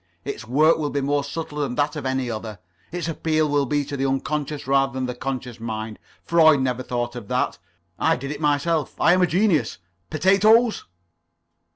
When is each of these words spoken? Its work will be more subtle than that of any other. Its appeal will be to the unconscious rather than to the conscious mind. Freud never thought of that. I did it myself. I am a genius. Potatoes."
Its 0.25 0.47
work 0.47 0.79
will 0.79 0.89
be 0.89 0.99
more 0.99 1.23
subtle 1.23 1.59
than 1.59 1.75
that 1.75 1.95
of 1.95 2.07
any 2.07 2.27
other. 2.27 2.57
Its 2.91 3.07
appeal 3.07 3.47
will 3.47 3.67
be 3.67 3.85
to 3.85 3.95
the 3.95 4.03
unconscious 4.07 4.65
rather 4.65 4.93
than 4.93 5.05
to 5.05 5.13
the 5.13 5.19
conscious 5.19 5.59
mind. 5.59 5.99
Freud 6.23 6.59
never 6.59 6.81
thought 6.81 7.15
of 7.15 7.27
that. 7.27 7.59
I 7.99 8.15
did 8.15 8.31
it 8.31 8.41
myself. 8.41 8.99
I 8.99 9.13
am 9.13 9.21
a 9.21 9.27
genius. 9.27 9.77
Potatoes." 10.09 10.85